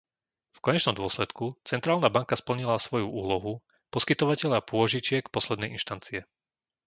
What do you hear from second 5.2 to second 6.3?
poslednej inštancie.